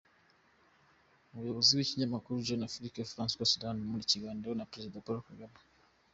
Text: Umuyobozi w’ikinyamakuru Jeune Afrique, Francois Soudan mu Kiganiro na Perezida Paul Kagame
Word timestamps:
Umuyobozi 1.31 1.71
w’ikinyamakuru 1.77 2.43
Jeune 2.45 2.65
Afrique, 2.69 3.09
Francois 3.11 3.49
Soudan 3.51 3.77
mu 3.91 3.97
Kiganiro 4.11 4.51
na 4.55 4.69
Perezida 4.71 5.03
Paul 5.05 5.19
Kagame 5.29 5.59